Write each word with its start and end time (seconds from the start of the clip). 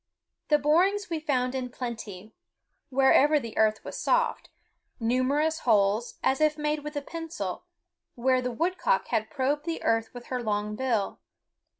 The 0.47 0.57
borings 0.57 1.11
we 1.11 1.19
found 1.19 1.53
in 1.53 1.69
plenty 1.69 2.33
wherever 2.89 3.39
the 3.39 3.55
earth 3.55 3.85
was 3.85 3.99
soft, 3.99 4.49
numerous 4.99 5.59
holes, 5.59 6.15
as 6.23 6.41
if 6.41 6.57
made 6.57 6.79
with 6.83 6.95
a 6.95 7.03
pencil, 7.03 7.65
where 8.15 8.41
the 8.41 8.51
woodcock 8.51 9.09
had 9.09 9.29
probed 9.29 9.65
the 9.65 9.83
earth 9.83 10.11
with 10.11 10.25
her 10.33 10.41
long 10.41 10.75
bill. 10.75 11.19